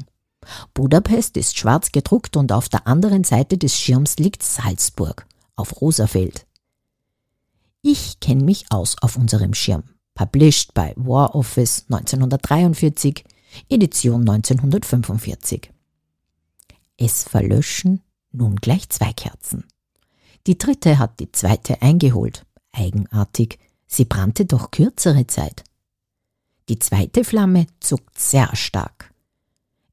Budapest 0.74 1.36
ist 1.36 1.58
schwarz 1.58 1.90
gedruckt 1.90 2.36
und 2.36 2.52
auf 2.52 2.68
der 2.68 2.86
anderen 2.86 3.24
Seite 3.24 3.58
des 3.58 3.76
Schirms 3.76 4.18
liegt 4.18 4.44
Salzburg 4.44 5.26
auf 5.56 5.80
Rosafeld. 5.80 6.46
Ich 7.82 8.20
kenne 8.20 8.44
mich 8.44 8.66
aus 8.70 8.94
auf 9.02 9.16
unserem 9.16 9.54
Schirm. 9.54 9.82
Published 10.14 10.72
by 10.72 10.92
War 10.94 11.34
Office 11.34 11.84
1943, 11.90 13.24
Edition 13.68 14.20
1945. 14.20 15.72
Es 16.96 17.24
verlöschen 17.24 18.02
nun 18.30 18.54
gleich 18.54 18.88
zwei 18.90 19.12
Kerzen. 19.12 19.64
Die 20.46 20.56
dritte 20.56 21.00
hat 21.00 21.18
die 21.18 21.32
zweite 21.32 21.82
eingeholt 21.82 22.46
eigenartig, 22.72 23.58
sie 23.86 24.04
brannte 24.04 24.44
doch 24.44 24.70
kürzere 24.70 25.26
Zeit. 25.26 25.64
Die 26.68 26.78
zweite 26.78 27.24
Flamme 27.24 27.66
zuckt 27.80 28.18
sehr 28.18 28.54
stark. 28.54 29.12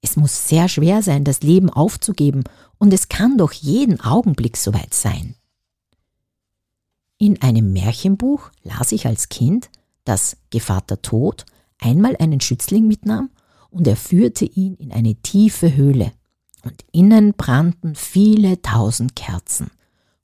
Es 0.01 0.17
muss 0.17 0.47
sehr 0.47 0.67
schwer 0.67 1.01
sein, 1.01 1.23
das 1.23 1.41
Leben 1.41 1.69
aufzugeben, 1.69 2.43
und 2.77 2.93
es 2.93 3.07
kann 3.07 3.37
doch 3.37 3.53
jeden 3.53 4.01
Augenblick 4.01 4.57
soweit 4.57 4.93
sein. 4.93 5.35
In 7.17 7.41
einem 7.41 7.71
Märchenbuch 7.71 8.51
las 8.63 8.91
ich 8.91 9.07
als 9.07 9.29
Kind, 9.29 9.69
dass 10.03 10.37
Gevatter 10.49 11.01
Tod 11.01 11.45
einmal 11.79 12.15
einen 12.17 12.41
Schützling 12.41 12.87
mitnahm 12.87 13.29
und 13.69 13.87
er 13.87 13.95
führte 13.95 14.45
ihn 14.45 14.75
in 14.75 14.91
eine 14.91 15.15
tiefe 15.15 15.75
Höhle, 15.75 16.11
und 16.63 16.83
innen 16.91 17.33
brannten 17.33 17.95
viele 17.95 18.61
tausend 18.61 19.15
Kerzen, 19.15 19.69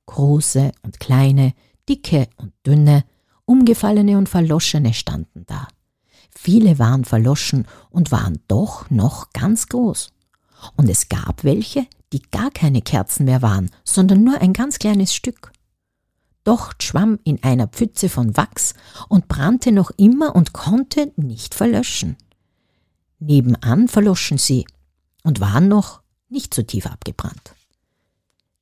große 0.08 0.72
und 0.82 1.00
kleine, 1.00 1.54
dicke 1.92 2.30
und 2.38 2.54
dünne, 2.66 3.04
umgefallene 3.46 4.18
und 4.18 4.30
verloschene 4.30 4.94
standen 4.94 5.44
da. 5.46 5.68
Viele 6.34 6.80
waren 6.80 7.04
verloschen 7.04 7.68
und 7.90 8.12
waren 8.12 8.40
doch 8.48 8.90
noch 8.90 9.32
ganz 9.34 9.68
groß. 9.68 10.12
Und 10.78 10.90
es 10.90 11.10
gab 11.10 11.44
welche, 11.44 11.86
die 12.14 12.22
gar 12.22 12.50
keine 12.50 12.82
Kerzen 12.82 13.26
mehr 13.26 13.42
waren, 13.42 13.70
sondern 13.84 14.24
nur 14.24 14.40
ein 14.40 14.54
ganz 14.54 14.80
kleines 14.80 15.14
Stück. 15.14 15.52
Docht 16.46 16.82
schwamm 16.82 17.20
in 17.26 17.44
einer 17.44 17.68
Pfütze 17.68 18.08
von 18.08 18.38
Wachs 18.38 18.74
und 19.10 19.28
brannte 19.28 19.74
noch 19.74 19.92
immer 19.98 20.34
und 20.34 20.54
konnte 20.54 21.12
nicht 21.18 21.54
verlöschen. 21.54 22.16
Nebenan 23.20 23.90
verloschen 23.90 24.38
sie 24.38 24.66
und 25.24 25.42
waren 25.42 25.68
noch 25.68 26.02
nicht 26.30 26.54
so 26.54 26.64
tief 26.64 26.86
abgebrannt. 26.86 27.54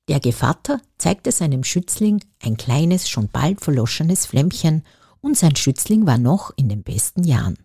Der 0.09 0.19
Gevatter 0.19 0.81
zeigte 0.97 1.31
seinem 1.31 1.63
Schützling 1.63 2.25
ein 2.41 2.57
kleines, 2.57 3.07
schon 3.07 3.27
bald 3.27 3.61
verloschenes 3.61 4.25
Flämmchen 4.25 4.83
und 5.21 5.37
sein 5.37 5.55
Schützling 5.55 6.07
war 6.07 6.17
noch 6.17 6.51
in 6.55 6.67
den 6.67 6.81
besten 6.81 7.23
Jahren. 7.23 7.59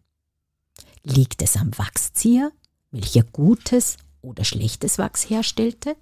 Liegt 1.02 1.40
es 1.40 1.56
am 1.56 1.70
Wachszieher, 1.78 2.52
welcher 2.90 3.22
gutes 3.22 3.96
oder 4.20 4.44
schlechtes 4.44 4.98
Wachs 4.98 5.30
herstellte? 5.30 5.96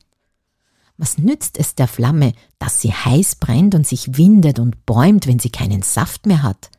Was 0.97 1.17
nützt 1.17 1.59
es 1.59 1.77
der 1.77 1.87
Flamme, 1.87 2.33
dass 2.59 2.81
sie 2.81 2.93
heiß 2.93 3.37
brennt 3.37 3.77
und 3.77 3.87
sich 3.87 4.17
windet 4.17 4.59
und 4.59 4.85
bäumt, 4.85 5.29
wenn 5.29 5.39
sie 5.39 5.51
keinen 5.51 5.83
Saft 5.83 6.27
mehr 6.27 6.43
hat? 6.43 6.73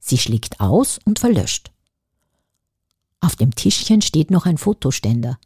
Sie 0.00 0.18
schlägt 0.18 0.58
aus 0.58 0.98
und 1.04 1.20
verlöscht. 1.20 1.70
Auf 3.20 3.36
dem 3.36 3.54
Tischchen 3.54 4.02
steht 4.02 4.32
noch 4.32 4.46
ein 4.46 4.58
Fotoständer. 4.58 5.38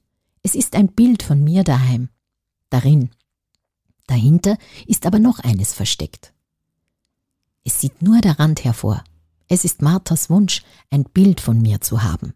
Es 0.43 0.55
ist 0.55 0.75
ein 0.77 0.89
Bild 0.89 1.23
von 1.23 1.45
mir 1.45 1.63
daheim. 1.63 2.09
Darin. 2.71 3.11
Dahinter 4.11 4.59
ist 4.87 5.07
aber 5.07 5.19
noch 5.19 5.39
eines 5.39 5.73
versteckt. 5.73 6.33
Es 7.65 7.81
sieht 7.81 8.03
nur 8.03 8.21
der 8.21 8.39
Rand 8.39 8.65
hervor. 8.65 9.05
Es 9.49 9.65
ist 9.65 9.83
Marthas 9.83 10.29
Wunsch, 10.29 10.63
ein 10.91 11.05
Bild 11.05 11.41
von 11.41 11.63
mir 11.63 11.81
zu 11.81 12.03
haben. 12.03 12.35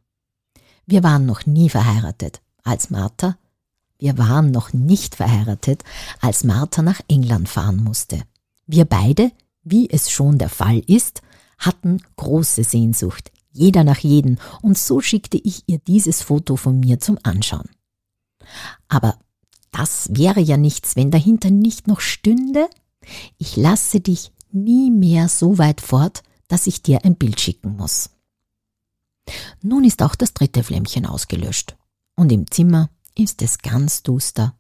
Wir 0.87 1.03
waren 1.03 1.27
noch 1.27 1.47
nie 1.47 1.69
verheiratet, 1.69 2.41
als 2.63 2.91
Martha 2.91 3.37
wir 3.99 4.19
waren 4.19 4.51
noch 4.51 4.73
nicht 4.73 5.15
verheiratet, 5.15 5.83
als 6.21 6.45
Martha 6.45 6.83
nach 6.83 7.01
England 7.09 7.49
fahren 7.49 7.83
musste. 7.83 8.23
Wir 8.67 8.85
beide, 8.85 9.31
wie 9.63 9.89
es 9.89 10.11
schon 10.11 10.39
der 10.39 10.49
Fall 10.49 10.81
ist, 10.81 11.23
hatten 11.59 12.03
große 12.17 12.65
Sehnsucht, 12.65 13.31
jeder 13.53 13.85
nach 13.85 13.99
jedem, 13.99 14.37
und 14.63 14.77
so 14.77 15.01
schickte 15.01 15.39
ich 15.39 15.63
ihr 15.69 15.79
dieses 15.79 16.23
Foto 16.23 16.57
von 16.57 16.81
mir 16.81 16.99
zum 17.01 17.19
Anschauen. 17.23 17.71
Aber 18.89 19.17
das 19.75 20.09
wäre 20.13 20.41
ja 20.41 20.57
nichts, 20.57 20.95
wenn 20.95 21.11
dahinter 21.11 21.51
nicht 21.51 21.89
noch 21.89 22.01
stünde, 22.01 22.69
ich 23.39 23.57
lasse 23.57 24.01
dich 24.01 24.31
nie 24.53 24.91
mehr 24.91 25.29
so 25.29 25.59
weit 25.59 25.81
fort, 25.81 26.23
dass 26.47 26.69
ich 26.69 26.83
dir 26.83 27.05
ein 27.05 27.17
Bild 27.17 27.41
schicken 27.41 27.77
muss. 27.77 28.11
Nun 29.63 29.85
ist 29.85 30.03
auch 30.03 30.15
das 30.15 30.33
dritte 30.33 30.63
Flämmchen 30.63 31.07
ausgelöscht, 31.07 31.77
und 32.15 32.31
im 32.31 32.49
Zimmer 32.51 32.89
ist 33.17 33.43
es 33.43 33.59
ganz 33.59 34.05
duster. 34.05 34.55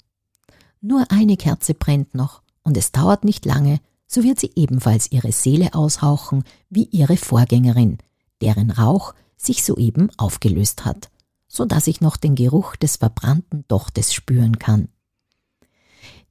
Nur 0.80 1.06
eine 1.11 1.37
Kerze 1.37 1.75
brennt 1.75 2.14
noch, 2.14 2.42
und 2.64 2.76
es 2.76 2.90
dauert 2.90 3.25
nicht 3.25 3.44
lange, 3.44 3.80
so 4.09 4.25
wird 4.25 4.40
sie 4.40 4.50
ebenfalls 4.56 5.12
ihre 5.12 5.30
Seele 5.30 5.75
aushauchen 5.75 6.42
wie 6.71 6.85
ihre 6.85 7.16
Vorgängerin, 7.16 7.99
deren 8.40 8.73
Rauch 8.73 9.14
sich 9.37 9.62
soeben 9.62 10.11
aufgelöst 10.16 10.85
hat, 10.85 11.09
so 11.47 11.66
dass 11.66 11.87
ich 11.87 12.00
noch 12.00 12.16
den 12.16 12.35
Geruch 12.35 12.75
des 12.75 12.97
verbrannten 12.97 13.64
Dochtes 13.68 14.12
spüren 14.12 14.59
kann. 14.59 14.88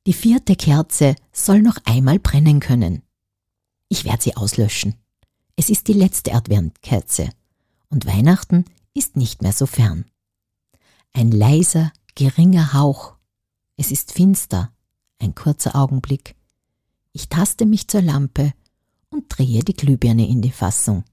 Die 0.06 0.14
vierte 0.14 0.58
Kerze 0.58 1.16
soll 1.32 1.62
noch 1.62 1.78
einmal 1.86 2.20
brennen 2.20 2.60
können. 2.60 3.04
Ich 3.88 4.04
werde 4.04 4.22
sie 4.22 4.36
auslöschen. 4.36 4.96
Es 5.56 5.70
ist 5.70 5.88
die 5.88 5.94
letzte 5.94 6.34
Adventkerze 6.34 7.30
und 7.90 8.06
Weihnachten 8.06 8.66
ist 8.94 9.16
nicht 9.16 9.42
mehr 9.42 9.54
so 9.54 9.66
fern. 9.66 10.06
Ein 11.14 11.32
leiser, 11.32 11.94
geringer 12.16 12.74
Hauch. 12.74 13.16
Es 13.78 13.92
ist 13.92 14.12
finster, 14.12 14.74
ein 15.20 15.36
kurzer 15.36 15.76
Augenblick. 15.76 16.36
Ich 17.14 17.30
taste 17.30 17.66
mich 17.66 17.88
zur 17.88 18.02
Lampe 18.02 18.54
und 19.10 19.26
drehe 19.30 19.64
die 19.64 19.76
Glühbirne 19.76 20.28
in 20.28 20.42
die 20.42 20.52
Fassung. 20.52 21.06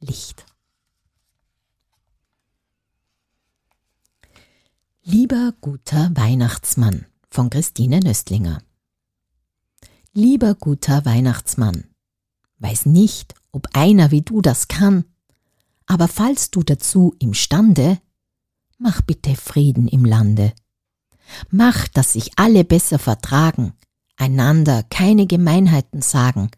Licht. 0.00 0.44
Lieber 5.02 5.54
guter 5.60 6.10
Weihnachtsmann 6.14 7.06
von 7.30 7.50
Christine 7.50 8.00
Nöstlinger. 8.00 8.62
Lieber 10.12 10.54
guter 10.54 11.04
Weihnachtsmann, 11.04 11.84
weiß 12.58 12.86
nicht, 12.86 13.34
ob 13.52 13.68
einer 13.72 14.10
wie 14.10 14.22
du 14.22 14.40
das 14.40 14.68
kann, 14.68 15.04
aber 15.86 16.08
falls 16.08 16.50
du 16.50 16.62
dazu 16.62 17.14
imstande, 17.18 17.98
mach 18.78 19.00
bitte 19.02 19.36
Frieden 19.36 19.88
im 19.88 20.04
Lande. 20.04 20.52
Mach, 21.50 21.88
dass 21.88 22.14
sich 22.14 22.32
alle 22.36 22.64
besser 22.64 22.98
vertragen, 22.98 23.74
einander 24.16 24.82
keine 24.84 25.26
Gemeinheiten 25.26 26.02
sagen, 26.02 26.50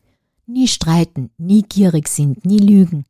nie 0.46 0.68
streiten, 0.68 1.30
nie 1.38 1.62
gierig 1.62 2.08
sind, 2.08 2.44
nie 2.44 2.58
lügen, 2.58 3.04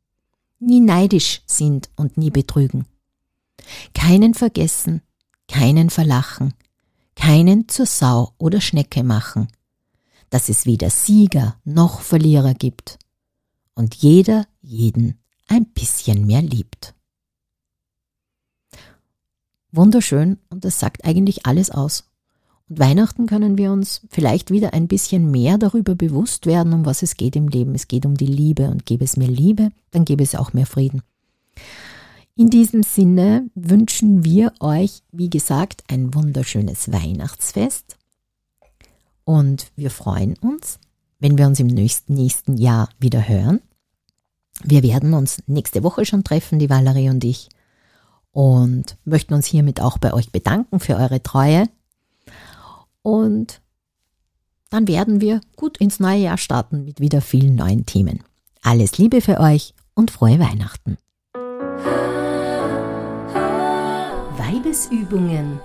nie 0.58 0.80
neidisch 0.80 1.42
sind 1.46 1.90
und 1.96 2.16
nie 2.16 2.30
betrügen. 2.30 2.86
Keinen 3.94 4.34
vergessen, 4.34 5.02
keinen 5.48 5.90
verlachen, 5.90 6.54
keinen 7.20 7.68
zur 7.68 7.86
Sau 7.86 8.32
oder 8.38 8.60
Schnecke 8.60 9.04
machen, 9.04 9.48
dass 10.30 10.48
es 10.48 10.66
weder 10.66 10.90
Sieger 10.90 11.56
noch 11.64 12.00
Verlierer 12.00 12.54
gibt 12.54 12.98
und 13.74 13.94
jeder 13.96 14.46
jeden 14.62 15.18
ein 15.48 15.66
bisschen 15.66 16.26
mehr 16.26 16.42
liebt 16.42 16.94
wunderschön 19.72 20.38
und 20.48 20.64
das 20.64 20.78
sagt 20.78 21.04
eigentlich 21.04 21.46
alles 21.46 21.70
aus. 21.70 22.10
Und 22.68 22.78
Weihnachten 22.78 23.26
können 23.26 23.58
wir 23.58 23.72
uns 23.72 24.02
vielleicht 24.10 24.50
wieder 24.50 24.72
ein 24.72 24.88
bisschen 24.88 25.30
mehr 25.30 25.58
darüber 25.58 25.94
bewusst 25.94 26.46
werden, 26.46 26.72
um 26.72 26.86
was 26.86 27.02
es 27.02 27.16
geht 27.16 27.36
im 27.36 27.48
Leben. 27.48 27.74
Es 27.74 27.88
geht 27.88 28.06
um 28.06 28.16
die 28.16 28.26
Liebe 28.26 28.70
und 28.70 28.86
gäbe 28.86 29.04
es 29.04 29.16
mehr 29.16 29.28
Liebe, 29.28 29.70
dann 29.90 30.04
gäbe 30.04 30.22
es 30.22 30.34
auch 30.34 30.52
mehr 30.52 30.66
Frieden. 30.66 31.02
In 32.36 32.48
diesem 32.48 32.82
Sinne 32.82 33.50
wünschen 33.54 34.24
wir 34.24 34.52
euch, 34.60 35.02
wie 35.12 35.28
gesagt, 35.28 35.84
ein 35.88 36.14
wunderschönes 36.14 36.90
Weihnachtsfest 36.90 37.98
und 39.24 39.70
wir 39.76 39.90
freuen 39.90 40.36
uns, 40.38 40.78
wenn 41.18 41.36
wir 41.38 41.46
uns 41.46 41.60
im 41.60 41.66
nächsten, 41.66 42.56
Jahr 42.56 42.88
wieder 42.98 43.28
hören. 43.28 43.60
Wir 44.62 44.82
werden 44.82 45.14
uns 45.14 45.42
nächste 45.46 45.82
Woche 45.82 46.04
schon 46.04 46.24
treffen, 46.24 46.58
die 46.58 46.70
Valerie 46.70 47.10
und 47.10 47.24
ich 47.24 47.48
und 48.32 48.96
möchten 49.04 49.34
uns 49.34 49.46
hiermit 49.46 49.80
auch 49.80 49.98
bei 49.98 50.12
euch 50.12 50.30
bedanken 50.32 50.80
für 50.80 50.96
eure 50.96 51.22
Treue. 51.22 51.68
Und 53.02 53.60
dann 54.70 54.86
werden 54.86 55.20
wir 55.20 55.40
gut 55.56 55.78
ins 55.78 56.00
neue 56.00 56.22
Jahr 56.22 56.38
starten 56.38 56.84
mit 56.84 57.00
wieder 57.00 57.20
vielen 57.20 57.54
neuen 57.54 57.86
Themen. 57.86 58.22
Alles 58.62 58.98
Liebe 58.98 59.20
für 59.20 59.40
euch 59.40 59.74
und 59.94 60.10
frohe 60.10 60.38
Weihnachten. 60.38 60.96
Weibesübungen 64.50 65.60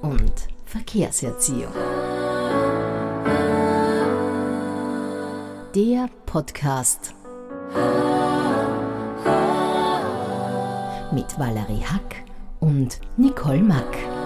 und 0.00 0.32
Verkehrserziehung. 0.64 1.74
Der 5.74 6.08
Podcast 6.24 7.14
mit 11.12 11.38
Valerie 11.38 11.84
Hack 11.84 12.24
und 12.60 12.98
Nicole 13.18 13.60
Mack. 13.62 14.19